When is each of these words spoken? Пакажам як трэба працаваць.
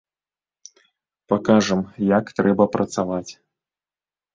Пакажам 1.35 1.81
як 2.17 2.25
трэба 2.43 2.71
працаваць. 2.81 3.27